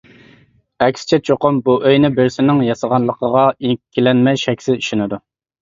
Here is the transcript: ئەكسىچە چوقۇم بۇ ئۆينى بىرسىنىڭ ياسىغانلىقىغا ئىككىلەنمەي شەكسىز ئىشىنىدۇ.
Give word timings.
ئەكسىچە 0.85 1.19
چوقۇم 1.29 1.59
بۇ 1.67 1.75
ئۆينى 1.89 2.11
بىرسىنىڭ 2.21 2.63
ياسىغانلىقىغا 2.71 3.45
ئىككىلەنمەي 3.67 4.43
شەكسىز 4.49 4.81
ئىشىنىدۇ. 4.85 5.25